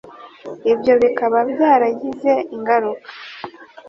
[0.73, 3.07] ibyo bikaba byaragize ingaruka